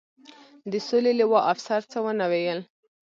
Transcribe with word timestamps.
د 0.71 0.73
سولې 0.87 1.13
لوا، 1.19 1.39
افسر 1.51 1.81
څه 1.91 1.97
و 2.03 2.05
نه 2.19 2.25
ویل. 2.31 2.59